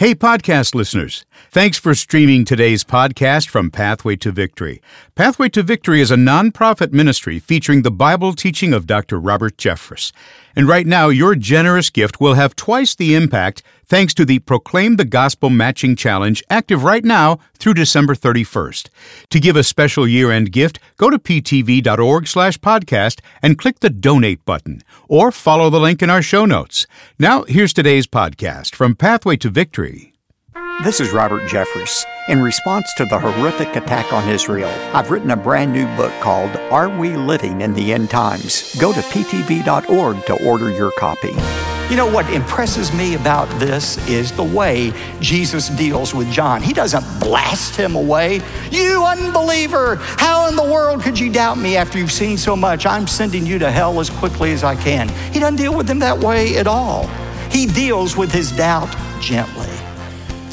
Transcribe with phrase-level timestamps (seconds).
[0.00, 1.26] Hey, podcast listeners.
[1.50, 4.80] Thanks for streaming today's podcast from Pathway to Victory.
[5.14, 9.20] Pathway to Victory is a nonprofit ministry featuring the Bible teaching of Dr.
[9.20, 10.10] Robert Jeffress.
[10.56, 14.96] And right now, your generous gift will have twice the impact thanks to the Proclaim
[14.96, 18.88] the Gospel Matching Challenge active right now through December 31st.
[19.28, 24.44] To give a special year-end gift, go to ptv.org slash podcast and click the donate
[24.44, 26.86] button or follow the link in our show notes.
[27.18, 30.14] Now, here's today's podcast from Pathway to Victory.
[30.84, 32.04] This is Robert Jeffress.
[32.28, 36.56] In response to the horrific attack on Israel, I've written a brand new book called
[36.70, 38.74] Are We Living in the End Times?
[38.80, 41.34] Go to ptv.org to order your copy.
[41.90, 46.62] You know what impresses me about this is the way Jesus deals with John.
[46.62, 48.42] He doesn't blast him away.
[48.70, 52.86] You unbeliever, how in the world could you doubt me after you've seen so much?
[52.86, 55.08] I'm sending you to hell as quickly as I can.
[55.32, 57.08] He doesn't deal with them that way at all.
[57.50, 59.66] He deals with his doubt gently.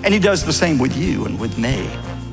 [0.04, 1.90] And He does the same with you and with me.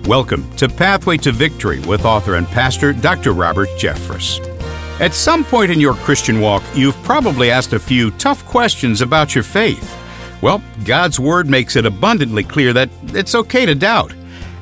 [0.07, 3.33] Welcome to Pathway to Victory with author and pastor Dr.
[3.33, 4.54] Robert Jeffress.
[5.01, 9.35] At some point in your Christian walk, you've probably asked a few tough questions about
[9.35, 9.99] your faith.
[10.41, 14.15] Well, God's Word makes it abundantly clear that it's okay to doubt.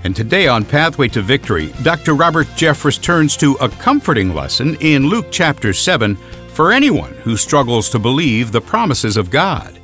[0.05, 2.14] And today on Pathway to Victory, Dr.
[2.14, 6.16] Robert Jeffress turns to a comforting lesson in Luke chapter 7
[6.48, 9.78] for anyone who struggles to believe the promises of God.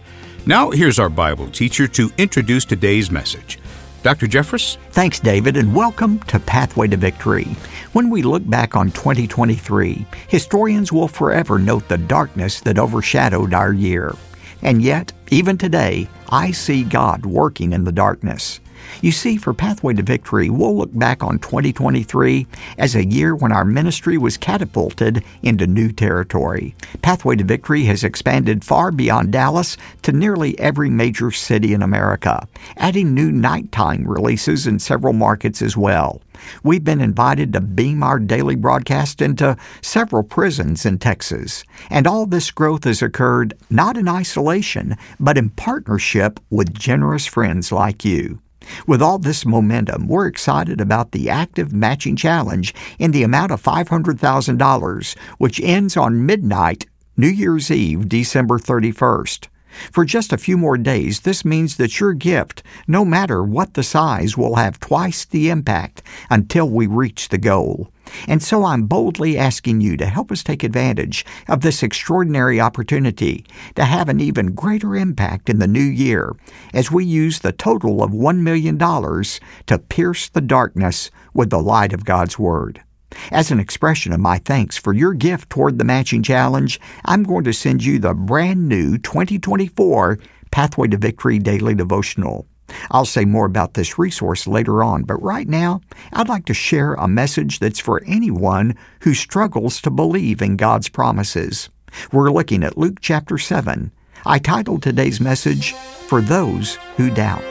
[0.46, 3.58] Now, here's our Bible teacher to introduce today's message.
[4.02, 4.26] Dr.
[4.26, 4.76] Jeffress?
[4.90, 7.48] Thanks, David, and welcome to Pathway to Victory.
[7.92, 13.72] When we look back on 2023, historians will forever note the darkness that overshadowed our
[13.72, 14.14] year.
[14.62, 18.60] And yet, even today, I see God working in the darkness.
[19.00, 22.46] You see, for Pathway to Victory, we'll look back on 2023
[22.78, 26.74] as a year when our ministry was catapulted into new territory.
[27.02, 32.46] Pathway to Victory has expanded far beyond Dallas to nearly every major city in America,
[32.76, 36.20] adding new nighttime releases in several markets as well.
[36.62, 41.64] We've been invited to beam our daily broadcast into several prisons in Texas.
[41.90, 47.72] And all this growth has occurred not in isolation, but in partnership with generous friends
[47.72, 48.40] like you.
[48.86, 53.62] With all this momentum, we're excited about the active matching challenge in the amount of
[53.62, 56.86] $500,000, which ends on midnight,
[57.16, 59.48] New Year's Eve, December 31st.
[59.92, 63.82] For just a few more days, this means that your gift, no matter what the
[63.82, 67.92] size, will have twice the impact until we reach the goal.
[68.26, 73.44] And so I'm boldly asking you to help us take advantage of this extraordinary opportunity
[73.74, 76.34] to have an even greater impact in the new year
[76.72, 81.92] as we use the total of $1 million to pierce the darkness with the light
[81.92, 82.82] of God's Word.
[83.30, 87.44] As an expression of my thanks for your gift toward the matching challenge, I'm going
[87.44, 90.18] to send you the brand new 2024
[90.50, 92.46] Pathway to Victory Daily Devotional.
[92.90, 95.80] I'll say more about this resource later on, but right now,
[96.12, 100.88] I'd like to share a message that's for anyone who struggles to believe in God's
[100.88, 101.70] promises.
[102.12, 103.90] We're looking at Luke chapter 7.
[104.26, 107.44] I titled today's message, For Those Who Doubt.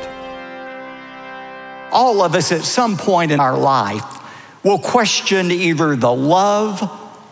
[1.91, 4.03] All of us at some point in our life
[4.63, 6.81] will question either the love,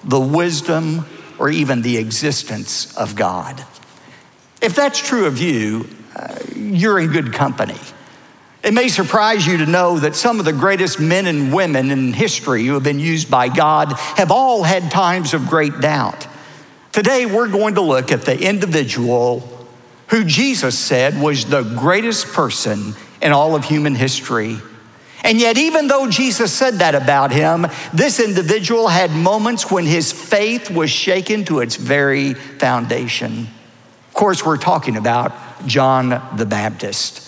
[0.04, 1.06] the wisdom,
[1.38, 3.64] or even the existence of God.
[4.62, 5.88] If that's true of you,
[6.56, 7.80] you're in good company.
[8.64, 12.14] It may surprise you to know that some of the greatest men and women in
[12.14, 16.28] history who have been used by God have all had times of great doubt.
[16.92, 19.68] Today, we're going to look at the individual
[20.08, 24.58] who Jesus said was the greatest person in all of human history.
[25.24, 30.12] And yet, even though Jesus said that about him, this individual had moments when his
[30.12, 33.48] faith was shaken to its very foundation.
[34.16, 35.34] Of course, we're talking about
[35.66, 37.22] John the Baptist.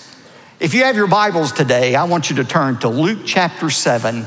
[0.62, 4.26] If you have your Bibles today, I want you to turn to Luke chapter 7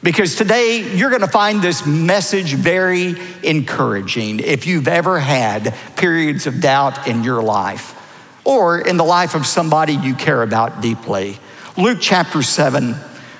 [0.00, 6.46] because today you're going to find this message very encouraging if you've ever had periods
[6.46, 7.96] of doubt in your life
[8.44, 11.36] or in the life of somebody you care about deeply.
[11.76, 12.94] Luke chapter 7,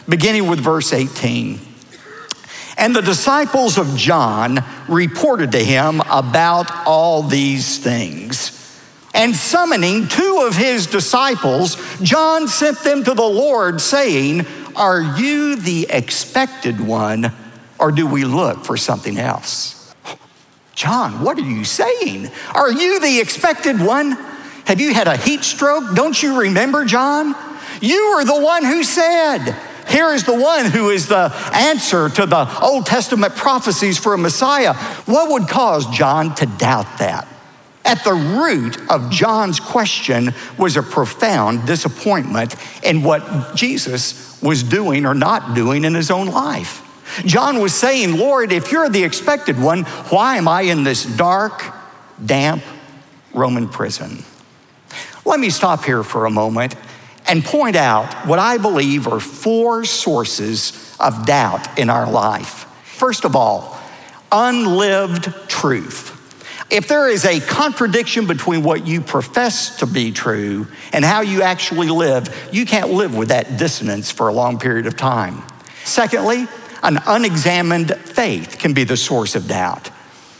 [0.08, 1.60] beginning with verse 18.
[2.78, 8.54] And the disciples of John reported to him about all these things.
[9.12, 14.46] And summoning two of his disciples, John sent them to the Lord, saying,
[14.76, 17.32] Are you the expected one,
[17.80, 19.92] or do we look for something else?
[20.76, 22.30] John, what are you saying?
[22.54, 24.12] Are you the expected one?
[24.66, 25.96] Have you had a heat stroke?
[25.96, 27.34] Don't you remember, John?
[27.80, 29.56] You were the one who said,
[29.88, 34.18] here is the one who is the answer to the Old Testament prophecies for a
[34.18, 34.74] Messiah.
[35.06, 37.26] What would cause John to doubt that?
[37.84, 42.54] At the root of John's question was a profound disappointment
[42.84, 46.84] in what Jesus was doing or not doing in his own life.
[47.24, 51.64] John was saying, Lord, if you're the expected one, why am I in this dark,
[52.24, 52.62] damp
[53.32, 54.22] Roman prison?
[55.24, 56.74] Let me stop here for a moment
[57.28, 62.66] and point out what I believe are four sources of doubt in our life.
[62.84, 63.78] First of all,
[64.32, 66.14] unlived truth.
[66.70, 71.42] If there is a contradiction between what you profess to be true and how you
[71.42, 75.42] actually live, you can't live with that dissonance for a long period of time.
[75.84, 76.46] Secondly,
[76.82, 79.90] an unexamined faith can be the source of doubt.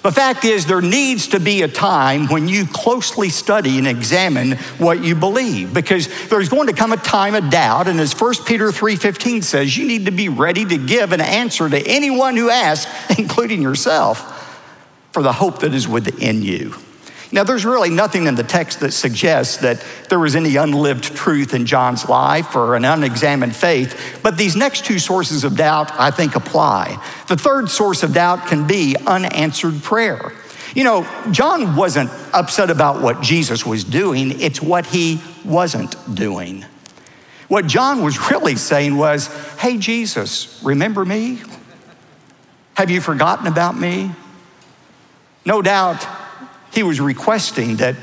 [0.02, 4.52] The fact is, there needs to be a time when you closely study and examine
[4.78, 7.88] what you believe, because there's going to come a time of doubt.
[7.88, 11.68] And as 1 Peter 3:15 says, you need to be ready to give an answer
[11.68, 14.64] to anyone who asks, including yourself,
[15.12, 16.74] for the hope that is within you.
[17.30, 21.52] Now, there's really nothing in the text that suggests that there was any unlived truth
[21.52, 26.10] in John's life or an unexamined faith, but these next two sources of doubt, I
[26.10, 27.02] think, apply.
[27.28, 30.32] The third source of doubt can be unanswered prayer.
[30.74, 36.64] You know, John wasn't upset about what Jesus was doing, it's what he wasn't doing.
[37.48, 39.26] What John was really saying was,
[39.58, 41.42] Hey, Jesus, remember me?
[42.74, 44.12] Have you forgotten about me?
[45.44, 46.06] No doubt
[46.72, 47.96] he was requesting that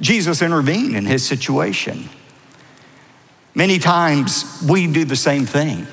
[0.00, 2.08] Jesus intervene in his situation.
[3.54, 5.86] Many times we do the same thing,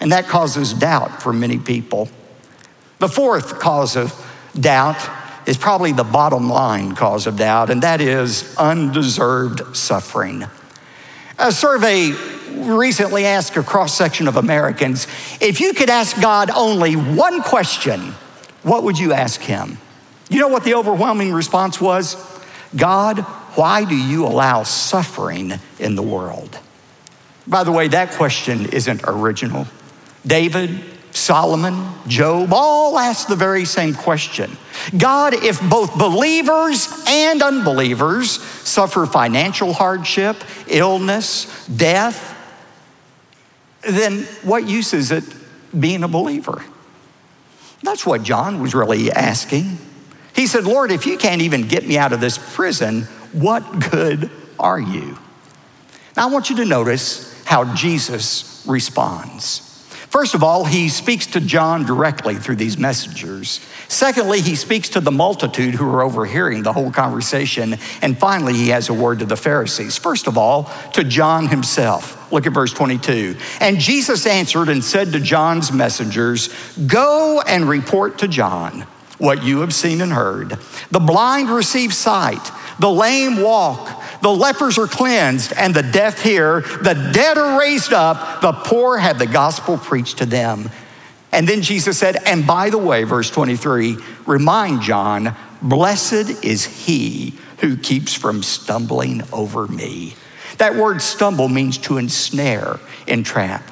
[0.00, 2.08] and that causes doubt for many people.
[2.98, 4.14] The fourth cause of
[4.58, 5.08] doubt
[5.46, 10.44] is probably the bottom line cause of doubt, and that is undeserved suffering.
[11.38, 12.12] A survey
[12.52, 15.06] recently asked a cross section of Americans
[15.40, 18.14] if you could ask God only one question,
[18.62, 19.78] what would you ask him?
[20.28, 22.16] You know what the overwhelming response was?
[22.74, 23.20] God,
[23.56, 26.58] why do you allow suffering in the world?
[27.46, 29.66] By the way, that question isn't original.
[30.26, 30.80] David,
[31.12, 34.56] Solomon, Job all asked the very same question.
[34.96, 40.36] God, if both believers and unbelievers suffer financial hardship,
[40.66, 42.32] illness, death,
[43.82, 45.24] then what use is it
[45.78, 46.64] being a believer?
[47.82, 49.78] That's what John was really asking.
[50.34, 53.02] He said, Lord, if you can't even get me out of this prison,
[53.32, 55.18] what good are you?
[56.16, 59.70] Now, I want you to notice how Jesus responds.
[60.14, 63.58] First of all, he speaks to John directly through these messengers.
[63.88, 67.76] Secondly, he speaks to the multitude who are overhearing the whole conversation.
[68.00, 69.98] And finally, he has a word to the Pharisees.
[69.98, 72.30] First of all, to John himself.
[72.30, 73.36] Look at verse 22.
[73.58, 76.48] And Jesus answered and said to John's messengers,
[76.86, 78.86] Go and report to John
[79.24, 80.58] what you have seen and heard.
[80.90, 86.60] The blind receive sight, the lame walk, the lepers are cleansed, and the deaf hear,
[86.60, 90.70] the dead are raised up, the poor have the gospel preached to them.
[91.32, 97.34] And then Jesus said, and by the way, verse 23, remind John, blessed is he
[97.58, 100.14] who keeps from stumbling over me.
[100.58, 102.78] That word stumble means to ensnare,
[103.08, 103.68] entrap.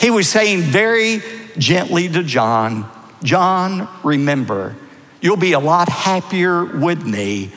[0.00, 1.20] He was saying very
[1.58, 2.90] gently to John,
[3.22, 4.76] John, remember,
[5.24, 7.50] you'll be a lot happier with me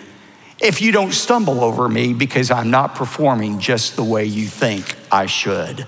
[0.59, 4.95] if you don't stumble over me because I'm not performing just the way you think
[5.11, 5.85] I should.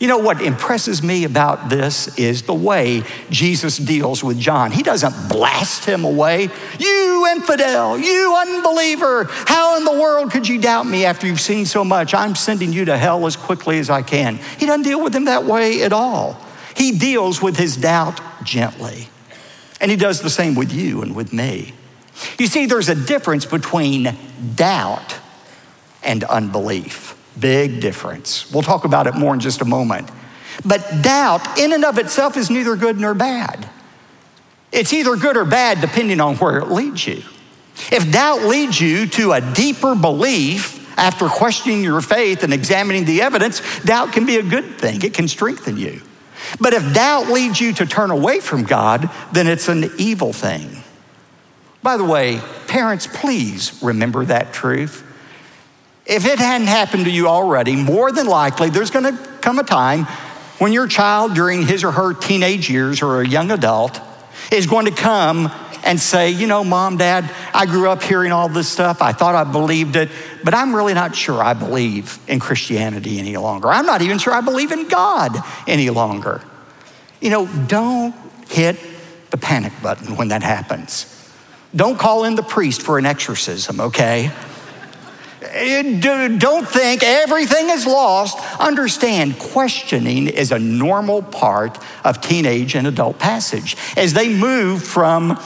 [0.00, 4.72] You know what impresses me about this is the way Jesus deals with John.
[4.72, 6.48] He doesn't blast him away.
[6.78, 11.66] You infidel, you unbeliever, how in the world could you doubt me after you've seen
[11.66, 12.14] so much?
[12.14, 14.38] I'm sending you to hell as quickly as I can.
[14.58, 16.40] He doesn't deal with him that way at all.
[16.74, 19.08] He deals with his doubt gently.
[19.84, 21.74] And he does the same with you and with me.
[22.38, 24.16] You see, there's a difference between
[24.54, 25.20] doubt
[26.02, 27.14] and unbelief.
[27.38, 28.50] Big difference.
[28.50, 30.10] We'll talk about it more in just a moment.
[30.64, 33.68] But doubt, in and of itself, is neither good nor bad.
[34.72, 37.22] It's either good or bad depending on where it leads you.
[37.92, 43.20] If doubt leads you to a deeper belief after questioning your faith and examining the
[43.20, 46.00] evidence, doubt can be a good thing, it can strengthen you.
[46.60, 50.82] But if doubt leads you to turn away from God, then it's an evil thing.
[51.82, 55.02] By the way, parents, please remember that truth.
[56.06, 59.64] If it hadn't happened to you already, more than likely there's going to come a
[59.64, 60.04] time
[60.58, 64.00] when your child, during his or her teenage years or a young adult,
[64.52, 65.50] is going to come
[65.84, 69.00] and say, You know, mom, dad, I grew up hearing all this stuff.
[69.00, 70.10] I thought I believed it,
[70.42, 73.68] but I'm really not sure I believe in Christianity any longer.
[73.68, 75.36] I'm not even sure I believe in God
[75.68, 76.42] any longer.
[77.20, 78.14] You know, don't
[78.48, 78.78] hit
[79.30, 81.10] the panic button when that happens.
[81.74, 84.30] Don't call in the priest for an exorcism, okay?
[85.40, 88.38] Don't think everything is lost.
[88.60, 95.38] Understand, questioning is a normal part of teenage and adult passage as they move from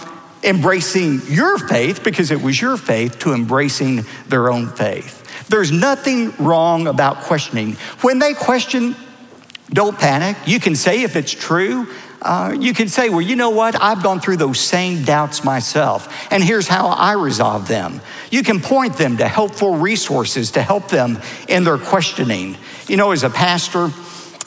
[0.42, 5.46] embracing your faith, because it was your faith, to embracing their own faith.
[5.48, 7.72] There's nothing wrong about questioning.
[8.02, 8.94] When they question,
[9.70, 10.36] don't panic.
[10.46, 11.86] You can say if it's true,
[12.20, 13.80] uh, you can say, well, you know what?
[13.80, 18.00] I've gone through those same doubts myself, and here's how I resolve them.
[18.30, 22.56] You can point them to helpful resources to help them in their questioning.
[22.88, 23.90] You know, as a pastor,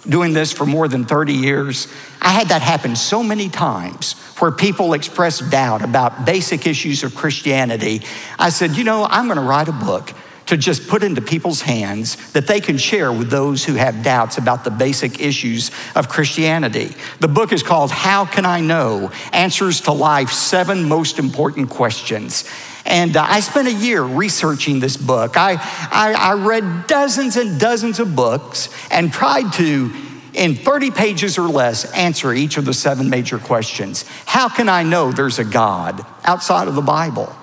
[0.07, 1.87] doing this for more than 30 years,
[2.21, 7.15] I had that happen so many times where people expressed doubt about basic issues of
[7.15, 8.01] Christianity.
[8.39, 10.11] I said, you know, I'm going to write a book
[10.47, 14.37] to just put into people's hands that they can share with those who have doubts
[14.37, 16.93] about the basic issues of Christianity.
[17.19, 19.11] The book is called How Can I Know?
[19.31, 22.43] Answers to Life's Seven Most Important Questions.
[22.91, 25.37] And uh, I spent a year researching this book.
[25.37, 25.53] I,
[25.91, 29.91] I, I read dozens and dozens of books and tried to
[30.33, 34.05] in 30 pages or less, answer each of the seven major questions.
[34.25, 37.33] How can I know there's a God outside of the Bible?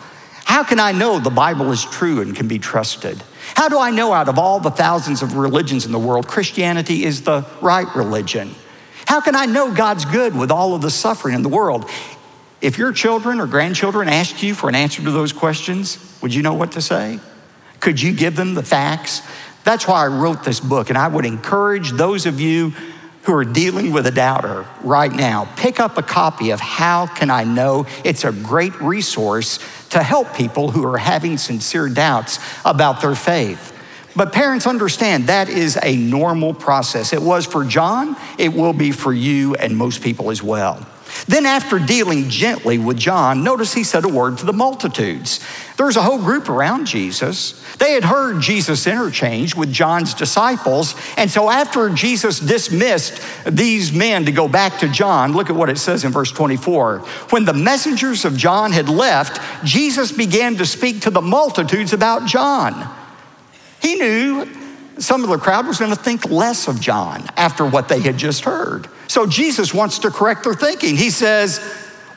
[0.45, 3.23] How can I know the Bible is true and can be trusted?
[3.55, 7.05] How do I know out of all the thousands of religions in the world, Christianity
[7.05, 8.55] is the right religion?
[9.07, 11.89] How can I know God's good with all of the suffering in the world?
[12.61, 16.43] If your children or grandchildren asked you for an answer to those questions, would you
[16.43, 17.21] know what to say?
[17.81, 19.23] Could you give them the facts?
[19.65, 22.73] That's why I wrote this book, and I would encourage those of you
[23.23, 27.31] who are dealing with a doubter right now, pick up a copy of How Can
[27.31, 27.87] I Know?
[28.03, 29.59] It's a great resource
[29.91, 33.75] to help people who are having sincere doubts about their faith.
[34.17, 37.13] But parents understand that is a normal process.
[37.13, 40.87] It was for John, it will be for you and most people as well.
[41.27, 45.41] Then, after dealing gently with John, notice he said a word to the multitudes.
[45.77, 47.63] There's a whole group around Jesus.
[47.77, 50.95] They had heard Jesus interchange with John's disciples.
[51.17, 55.71] And so, after Jesus dismissed these men to go back to John, look at what
[55.71, 56.99] it says in verse 24.
[57.31, 62.27] When the messengers of John had left, Jesus began to speak to the multitudes about
[62.27, 62.89] John.
[63.81, 64.49] He knew
[64.99, 68.17] some of the crowd was going to think less of John after what they had
[68.17, 68.89] just heard.
[69.09, 70.97] So Jesus wants to correct their thinking.
[70.97, 71.59] He says,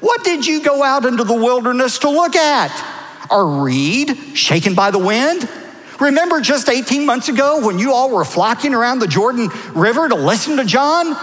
[0.02, 2.70] What did you go out into the wilderness to look at?
[3.32, 5.50] A reed shaken by the wind?
[6.00, 10.16] Remember just 18 months ago when you all were flocking around the Jordan River to
[10.16, 11.16] listen to John?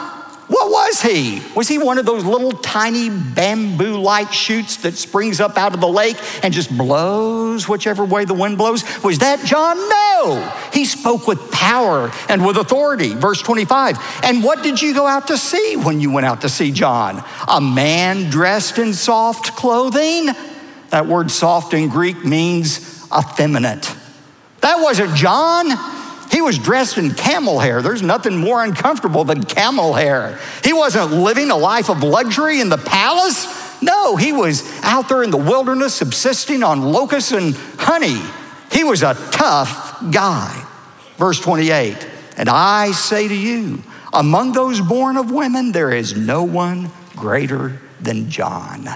[0.48, 1.42] What was he?
[1.54, 5.80] Was he one of those little tiny bamboo like shoots that springs up out of
[5.80, 8.82] the lake and just blows whichever way the wind blows?
[9.04, 9.76] Was that John?
[9.76, 10.50] No.
[10.72, 13.12] He spoke with power and with authority.
[13.12, 13.98] Verse 25.
[14.24, 17.22] And what did you go out to see when you went out to see John?
[17.46, 20.30] A man dressed in soft clothing?
[20.88, 23.94] That word soft in Greek means effeminate.
[24.62, 25.97] That wasn't John.
[26.38, 27.82] He was dressed in camel hair.
[27.82, 30.38] There's nothing more uncomfortable than camel hair.
[30.62, 33.82] He wasn't living a life of luxury in the palace.
[33.82, 38.22] No, he was out there in the wilderness subsisting on locusts and honey.
[38.70, 40.64] He was a tough guy.
[41.16, 46.44] Verse 28 And I say to you, among those born of women, there is no
[46.44, 48.88] one greater than John.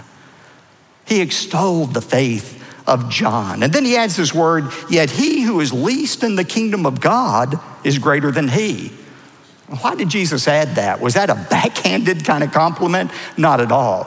[1.06, 3.62] He extolled the faith of John.
[3.62, 7.00] And then he adds this word, yet he who is least in the kingdom of
[7.00, 8.92] God is greater than he.
[9.80, 11.00] Why did Jesus add that?
[11.00, 13.10] Was that a backhanded kind of compliment?
[13.36, 14.06] Not at all.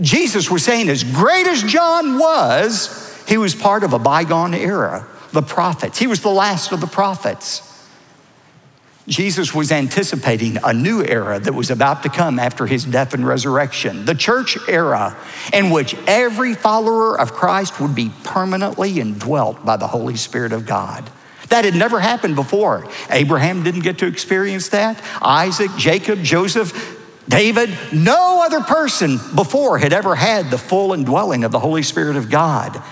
[0.00, 5.06] Jesus was saying, as great as John was, he was part of a bygone era,
[5.32, 5.98] the prophets.
[5.98, 7.62] He was the last of the prophets.
[9.08, 13.24] Jesus was anticipating a new era that was about to come after his death and
[13.26, 15.16] resurrection, the church era,
[15.52, 20.66] in which every follower of Christ would be permanently indwelt by the Holy Spirit of
[20.66, 21.08] God.
[21.50, 22.88] That had never happened before.
[23.08, 25.00] Abraham didn't get to experience that.
[25.22, 26.94] Isaac, Jacob, Joseph,
[27.28, 32.16] David, no other person before had ever had the full indwelling of the Holy Spirit
[32.16, 32.82] of God.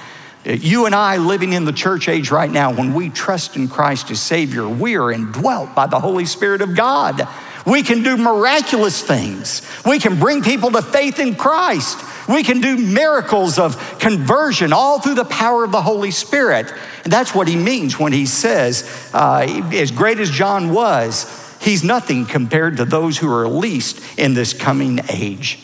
[0.44, 4.10] You and I living in the church age right now, when we trust in Christ
[4.10, 7.26] as Savior, we are indwelt by the Holy Spirit of God.
[7.66, 9.62] We can do miraculous things.
[9.86, 11.98] We can bring people to faith in Christ.
[12.28, 16.70] We can do miracles of conversion all through the power of the Holy Spirit.
[17.04, 21.82] And that's what he means when he says, uh, as great as John was, he's
[21.82, 25.58] nothing compared to those who are least in this coming age.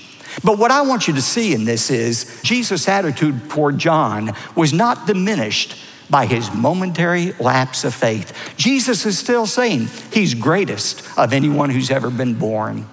[0.44, 4.72] But what I want you to see in this is Jesus' attitude toward John was
[4.72, 5.76] not diminished
[6.08, 8.54] by his momentary lapse of faith.
[8.56, 12.88] Jesus is still saying he's greatest of anyone who's ever been born.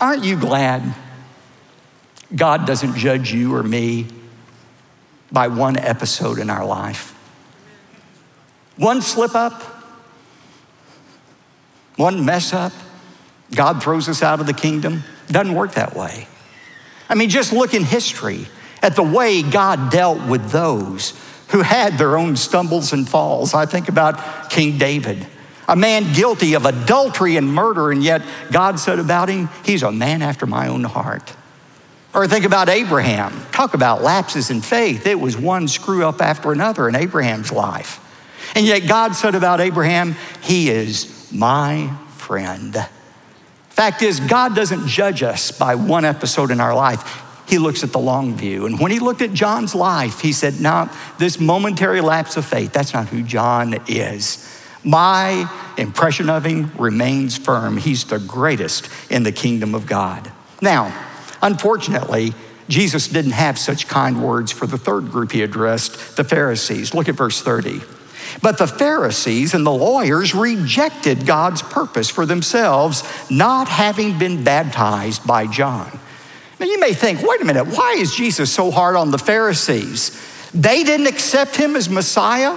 [0.00, 0.94] Aren't you glad
[2.34, 4.06] God doesn't judge you or me
[5.30, 7.12] by one episode in our life.
[8.76, 9.62] One slip up,
[11.96, 12.72] one mess up,
[13.54, 15.04] God throws us out of the kingdom.
[15.28, 16.28] Doesn't work that way.
[17.08, 18.46] I mean, just look in history
[18.82, 21.14] at the way God dealt with those
[21.48, 23.54] who had their own stumbles and falls.
[23.54, 25.26] I think about King David,
[25.68, 29.92] a man guilty of adultery and murder, and yet God said about him, he's a
[29.92, 31.34] man after my own heart.
[32.14, 33.32] Or think about Abraham.
[33.52, 35.06] Talk about lapses in faith.
[35.06, 38.00] It was one screw up after another in Abraham's life.
[38.54, 42.88] And yet God said about Abraham, he is my friend.
[43.76, 47.22] Fact is, God doesn't judge us by one episode in our life.
[47.46, 48.64] He looks at the long view.
[48.64, 52.72] And when he looked at John's life, he said, No, this momentary lapse of faith,
[52.72, 54.42] that's not who John is.
[54.82, 57.76] My impression of him remains firm.
[57.76, 60.32] He's the greatest in the kingdom of God.
[60.62, 60.90] Now,
[61.42, 62.32] unfortunately,
[62.68, 66.94] Jesus didn't have such kind words for the third group he addressed, the Pharisees.
[66.94, 67.82] Look at verse 30.
[68.42, 75.26] But the Pharisees and the lawyers rejected God's purpose for themselves, not having been baptized
[75.26, 75.98] by John.
[76.58, 80.50] Now you may think, wait a minute, why is Jesus so hard on the Pharisees?
[80.54, 82.56] They didn't accept him as Messiah.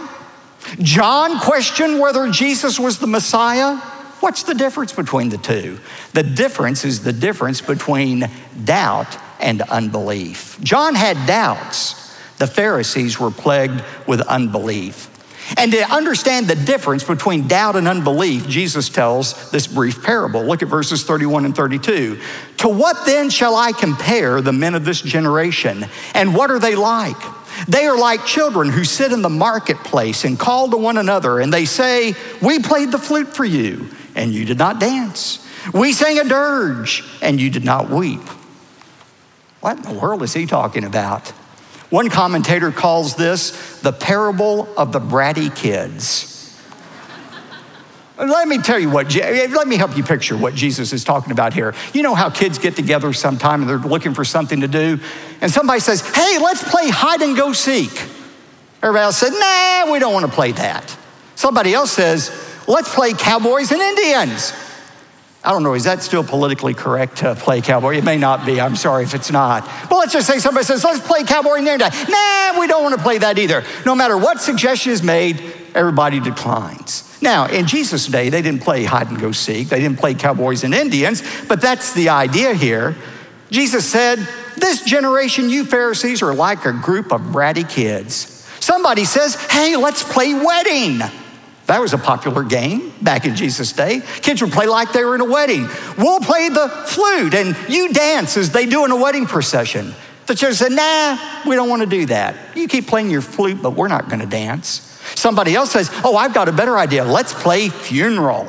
[0.82, 3.78] John questioned whether Jesus was the Messiah.
[4.22, 5.80] What's the difference between the two?
[6.14, 8.30] The difference is the difference between
[8.64, 10.58] doubt and unbelief.
[10.62, 11.96] John had doubts.
[12.38, 15.10] The Pharisees were plagued with unbelief.
[15.58, 20.44] And to understand the difference between doubt and unbelief, Jesus tells this brief parable.
[20.44, 22.20] Look at verses 31 and 32.
[22.58, 25.86] To what then shall I compare the men of this generation?
[26.14, 27.18] And what are they like?
[27.68, 31.52] They are like children who sit in the marketplace and call to one another, and
[31.52, 35.46] they say, We played the flute for you, and you did not dance.
[35.74, 38.22] We sang a dirge, and you did not weep.
[39.60, 41.34] What in the world is he talking about?
[41.90, 46.36] One commentator calls this the parable of the bratty kids.
[48.18, 51.54] Let me tell you what, let me help you picture what Jesus is talking about
[51.54, 51.74] here.
[51.94, 55.00] You know how kids get together sometime and they're looking for something to do,
[55.40, 57.92] and somebody says, Hey, let's play hide and go seek.
[58.84, 60.98] Everybody else said, Nah, we don't want to play that.
[61.36, 62.30] Somebody else says,
[62.68, 64.52] Let's play cowboys and Indians.
[65.42, 67.96] I don't know, is that still politically correct to play cowboy?
[67.96, 68.60] It may not be.
[68.60, 69.64] I'm sorry if it's not.
[69.90, 71.90] But let's just say somebody says, let's play cowboy and Indian.
[72.10, 73.64] Nah, we don't want to play that either.
[73.86, 75.42] No matter what suggestion is made,
[75.74, 77.06] everybody declines.
[77.22, 80.66] Now, in Jesus' day, they didn't play hide and go seek, they didn't play cowboys
[80.66, 82.96] and Indians, but that's the idea here.
[83.50, 84.20] Jesus said,
[84.58, 88.46] This generation, you Pharisees, are like a group of bratty kids.
[88.60, 91.00] Somebody says, Hey, let's play wedding.
[91.70, 94.02] That was a popular game back in Jesus' day.
[94.22, 95.70] Kids would play like they were in a wedding.
[96.00, 99.94] We'll play the flute and you dance as they do in a wedding procession.
[100.26, 102.58] The church said, nah, we don't want to do that.
[102.58, 105.00] You keep playing your flute, but we're not going to dance.
[105.14, 107.04] Somebody else says, oh, I've got a better idea.
[107.04, 108.48] Let's play funeral.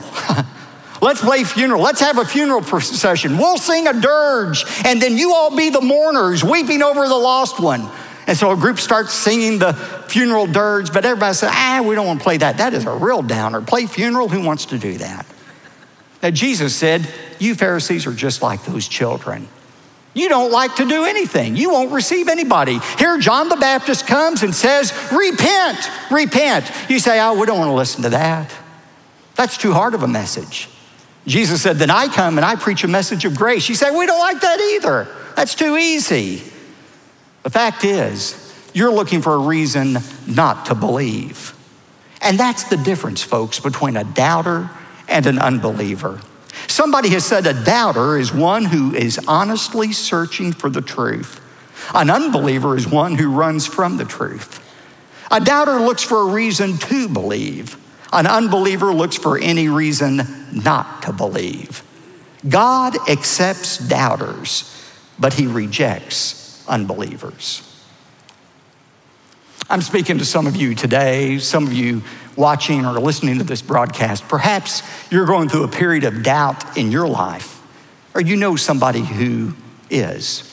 [1.02, 1.82] Let's play funeral.
[1.82, 3.36] Let's have a funeral procession.
[3.36, 7.60] We'll sing a dirge, and then you all be the mourners weeping over the lost
[7.60, 7.90] one.
[8.30, 9.72] And so a group starts singing the
[10.06, 12.58] funeral dirge, but everybody says, ah, we don't want to play that.
[12.58, 13.60] That is a real downer.
[13.60, 15.26] Play funeral, who wants to do that?
[16.22, 19.48] Now, Jesus said, You Pharisees are just like those children.
[20.14, 21.56] You don't like to do anything.
[21.56, 22.78] You won't receive anybody.
[22.98, 26.70] Here, John the Baptist comes and says, Repent, repent.
[26.88, 28.48] You say, Oh, we don't want to listen to that.
[29.34, 30.68] That's too hard of a message.
[31.26, 33.68] Jesus said, Then I come and I preach a message of grace.
[33.68, 35.08] You say, We don't like that either.
[35.34, 36.44] That's too easy.
[37.42, 41.56] The fact is, you're looking for a reason not to believe.
[42.20, 44.70] And that's the difference, folks, between a doubter
[45.08, 46.20] and an unbeliever.
[46.66, 51.40] Somebody has said a doubter is one who is honestly searching for the truth.
[51.94, 54.66] An unbeliever is one who runs from the truth.
[55.30, 57.76] A doubter looks for a reason to believe.
[58.12, 60.20] An unbeliever looks for any reason
[60.52, 61.82] not to believe.
[62.48, 64.64] God accepts doubters,
[65.18, 66.39] but he rejects
[66.70, 67.66] unbelievers.
[69.68, 72.02] I'm speaking to some of you today, some of you
[72.36, 74.26] watching or listening to this broadcast.
[74.26, 77.60] Perhaps you're going through a period of doubt in your life,
[78.14, 79.54] or you know somebody who
[79.90, 80.46] is.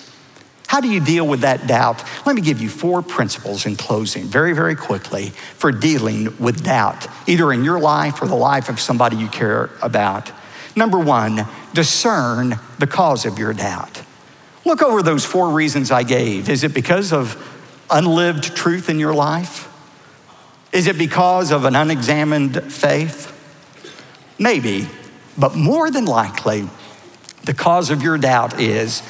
[0.67, 2.03] How do you deal with that doubt?
[2.25, 7.07] Let me give you four principles in closing, very, very quickly, for dealing with doubt,
[7.25, 10.31] either in your life or the life of somebody you care about.
[10.75, 14.03] Number one, discern the cause of your doubt.
[14.67, 16.49] Look over those four reasons I gave.
[16.49, 17.41] Is it because of
[17.89, 19.73] unlived truth in your life?
[20.73, 23.31] Is it because of an unexamined faith?
[24.37, 24.89] Maybe,
[25.37, 26.67] but more than likely,
[27.45, 29.03] the cause of your doubt is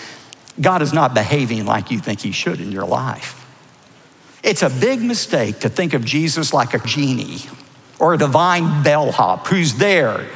[0.61, 3.43] God is not behaving like you think He should in your life.
[4.43, 7.39] It's a big mistake to think of Jesus like a genie
[7.97, 10.29] or a divine bellhop who's there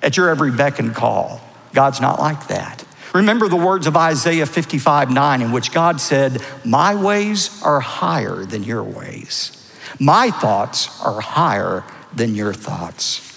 [0.00, 1.40] at your every beck and call.
[1.72, 2.84] God's not like that.
[3.14, 8.44] Remember the words of Isaiah 55 9, in which God said, My ways are higher
[8.44, 13.28] than your ways, my thoughts are higher than your thoughts.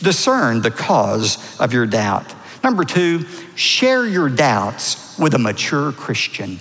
[0.00, 2.34] Discern the cause of your doubt.
[2.62, 6.60] Number two, share your doubts with a mature Christian.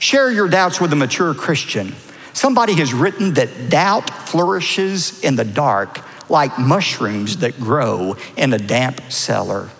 [0.00, 1.94] Share your doubts with a mature Christian.
[2.32, 6.00] Somebody has written that doubt flourishes in the dark
[6.30, 9.70] like mushrooms that grow in a damp cellar.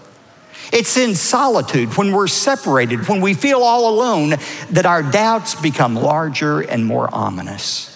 [0.72, 4.34] It's in solitude, when we're separated, when we feel all alone,
[4.70, 7.94] that our doubts become larger and more ominous.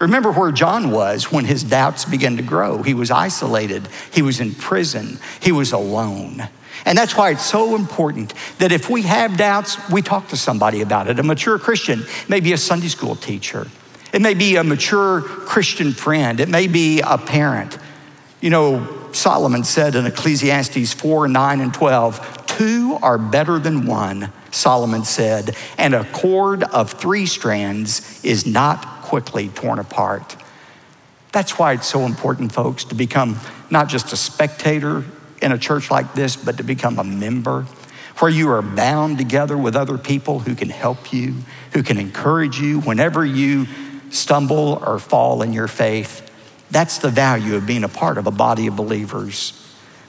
[0.00, 2.82] Remember where John was when his doubts began to grow.
[2.82, 6.48] He was isolated, he was in prison, he was alone.
[6.84, 10.82] And that's why it's so important that if we have doubts, we talk to somebody
[10.82, 11.18] about it.
[11.18, 13.68] A mature Christian, maybe a Sunday school teacher,
[14.12, 17.78] it may be a mature Christian friend, it may be a parent.
[18.40, 24.32] You know, Solomon said in Ecclesiastes 4 9 and 12, two are better than one,
[24.50, 30.36] Solomon said, and a cord of three strands is not quickly torn apart.
[31.32, 35.04] That's why it's so important, folks, to become not just a spectator
[35.42, 37.66] in a church like this, but to become a member
[38.18, 41.34] where you are bound together with other people who can help you,
[41.72, 43.66] who can encourage you whenever you
[44.10, 46.30] stumble or fall in your faith.
[46.74, 49.52] That's the value of being a part of a body of believers.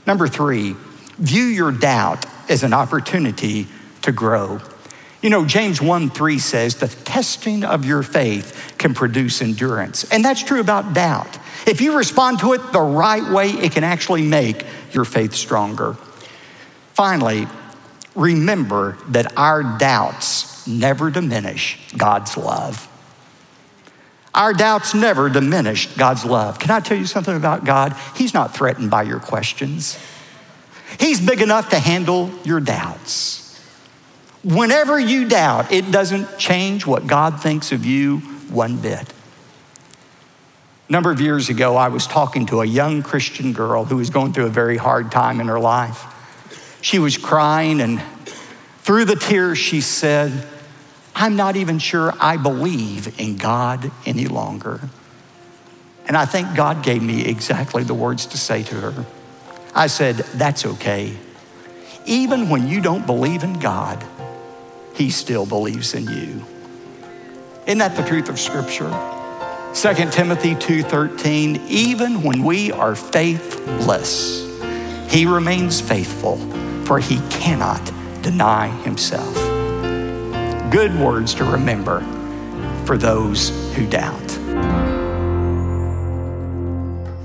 [0.08, 0.76] Number three,
[1.20, 3.68] view your doubt as an opportunity
[4.02, 4.60] to grow.
[5.22, 10.06] You know, James 1 3 says, the testing of your faith can produce endurance.
[10.12, 11.38] And that's true about doubt.
[11.68, 15.96] If you respond to it the right way, it can actually make your faith stronger.
[16.94, 17.46] Finally,
[18.16, 22.90] remember that our doubts never diminish God's love.
[24.36, 26.60] Our doubts never diminish God's love.
[26.60, 27.96] Can I tell you something about God?
[28.16, 29.98] He's not threatened by your questions,
[31.00, 33.42] He's big enough to handle your doubts.
[34.44, 38.20] Whenever you doubt, it doesn't change what God thinks of you
[38.50, 39.12] one bit.
[40.88, 44.12] A number of years ago, I was talking to a young Christian girl who was
[44.12, 46.06] going through a very hard time in her life.
[46.82, 48.04] She was crying, and
[48.84, 50.48] through the tears, she said,
[51.16, 54.82] I'm not even sure I believe in God any longer.
[56.08, 59.06] And I think God gave me exactly the words to say to her.
[59.74, 61.18] I said, That's okay.
[62.06, 64.04] Even when you don't believe in God,
[64.94, 66.46] He still believes in you.
[67.66, 68.92] Isn't that the truth of Scripture?
[69.74, 74.46] 2 Timothy 2:13 even when we are faithless
[75.10, 76.38] he remains faithful
[76.86, 77.84] for he cannot
[78.22, 79.45] deny himself
[80.76, 82.02] good words to remember
[82.84, 84.38] for those who doubt.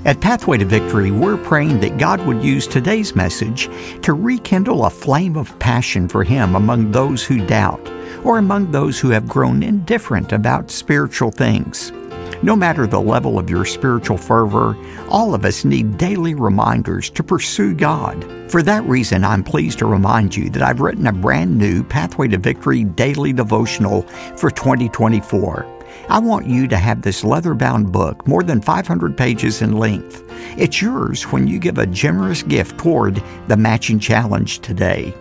[0.05, 3.69] At Pathway to Victory, we're praying that God would use today's message
[4.03, 7.85] to rekindle a flame of passion for Him among those who doubt
[8.23, 11.91] or among those who have grown indifferent about spiritual things.
[12.43, 14.75] No matter the level of your spiritual fervor,
[15.09, 18.25] all of us need daily reminders to pursue God.
[18.49, 22.27] For that reason, I'm pleased to remind you that I've written a brand new Pathway
[22.29, 24.01] to Victory daily devotional
[24.37, 25.67] for 2024.
[26.09, 30.23] I want you to have this leather bound book, more than 500 pages in length.
[30.57, 35.13] It's yours when you give a generous gift toward the matching challenge today.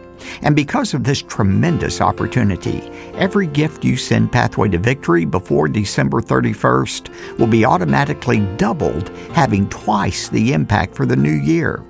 [0.42, 2.80] And because of this tremendous opportunity,
[3.14, 9.68] every gift you send Pathway to Victory before December 31st will be automatically doubled, having
[9.68, 11.84] twice the impact for the new year.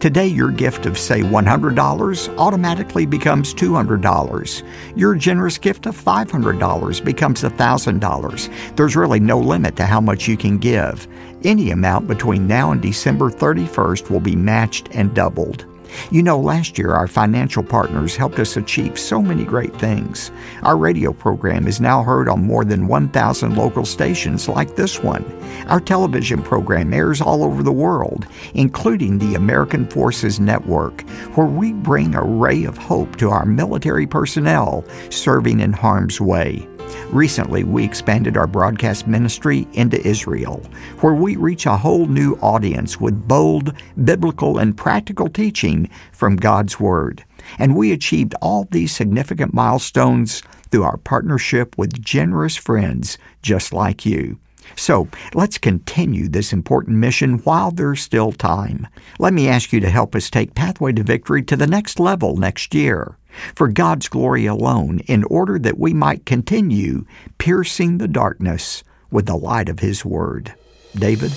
[0.00, 4.62] Today, your gift of, say, $100 automatically becomes $200.
[4.96, 8.76] Your generous gift of $500 becomes $1,000.
[8.76, 11.06] There's really no limit to how much you can give.
[11.44, 15.66] Any amount between now and December 31st will be matched and doubled.
[16.10, 20.30] You know, last year our financial partners helped us achieve so many great things.
[20.62, 25.24] Our radio program is now heard on more than 1,000 local stations like this one.
[25.68, 31.72] Our television program airs all over the world, including the American Forces Network, where we
[31.72, 36.66] bring a ray of hope to our military personnel serving in harm's way.
[37.10, 40.62] Recently, we expanded our broadcast ministry into Israel,
[41.00, 43.72] where we reach a whole new audience with bold,
[44.04, 47.24] biblical, and practical teaching from God's Word.
[47.58, 54.04] And we achieved all these significant milestones through our partnership with generous friends just like
[54.04, 54.38] you.
[54.74, 58.86] So let's continue this important mission while there's still time.
[59.18, 62.36] Let me ask you to help us take Pathway to Victory to the next level
[62.36, 63.16] next year
[63.54, 67.04] for God's glory alone, in order that we might continue
[67.38, 70.54] piercing the darkness with the light of His Word.
[70.94, 71.30] David?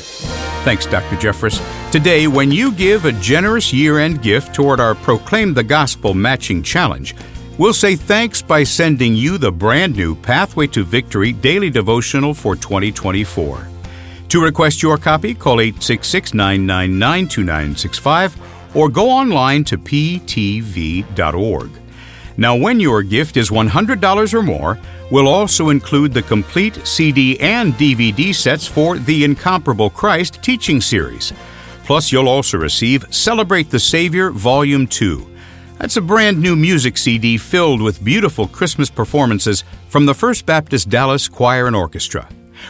[0.63, 1.15] Thanks, Dr.
[1.15, 1.61] Jeffress.
[1.91, 6.63] Today, when you give a generous year end gift toward our Proclaim the Gospel Matching
[6.63, 7.15] Challenge,
[7.57, 12.55] we'll say thanks by sending you the brand new Pathway to Victory Daily Devotional for
[12.55, 13.67] 2024.
[14.29, 21.69] To request your copy, call 866 999 2965 or go online to ptv.org.
[22.39, 24.79] Now, when your gift is $100 or more,
[25.11, 31.33] we'll also include the complete CD and DVD sets for the Incomparable Christ teaching series.
[31.83, 35.29] Plus, you'll also receive Celebrate the Savior Volume 2.
[35.79, 40.87] That's a brand new music CD filled with beautiful Christmas performances from the First Baptist
[40.87, 42.29] Dallas Choir and Orchestra.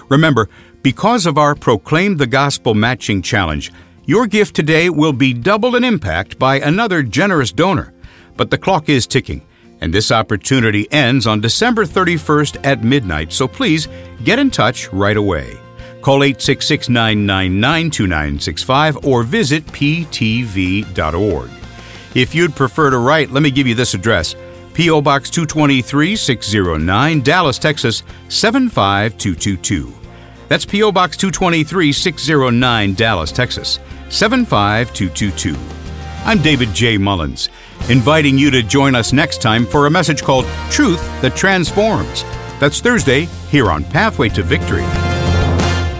[0.09, 0.49] Remember,
[0.81, 3.71] because of our Proclaim the Gospel Matching Challenge,
[4.05, 7.93] your gift today will be doubled in impact by another generous donor.
[8.35, 9.43] But the clock is ticking
[9.81, 13.87] and this opportunity ends on December 31st at midnight, so please
[14.23, 15.57] get in touch right away.
[16.01, 21.49] Call 866 999 2965 or visit ptv.org.
[22.15, 24.35] If you'd prefer to write, let me give you this address
[24.73, 25.01] P.O.
[25.01, 29.93] Box 223 609, Dallas, Texas 75222.
[30.47, 30.91] That's P.O.
[30.91, 35.55] Box 223 609, Dallas, Texas 75222.
[36.25, 36.97] I'm David J.
[36.97, 37.49] Mullins
[37.89, 42.23] inviting you to join us next time for a message called Truth That Transforms.
[42.59, 45.08] That's Thursday here on Pathway to Victory.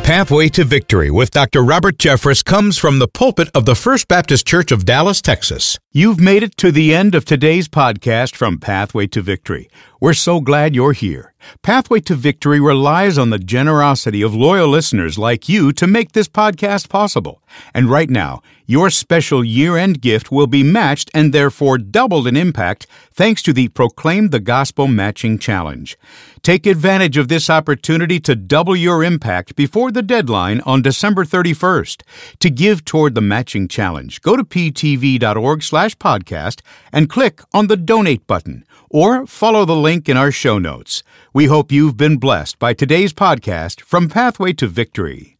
[0.10, 1.62] Pathway to Victory with Dr.
[1.62, 5.78] Robert Jeffress comes from the pulpit of the First Baptist Church of Dallas, Texas.
[5.92, 9.70] You've made it to the end of today's podcast from Pathway to Victory.
[10.02, 11.34] We're so glad you're here.
[11.62, 16.28] Pathway to Victory relies on the generosity of loyal listeners like you to make this
[16.28, 17.44] podcast possible.
[17.74, 22.36] And right now, your special year end gift will be matched and therefore doubled in
[22.36, 25.98] impact thanks to the Proclaim the Gospel Matching Challenge.
[26.44, 32.04] Take advantage of this opportunity to double your impact before the deadline on December 31st.
[32.40, 37.78] To give toward the matching challenge, go to ptv.org slash podcast and click on the
[37.78, 41.04] donate button or follow the link in our show notes.
[41.34, 45.39] We hope you've been blessed by today's podcast from Pathway to Victory.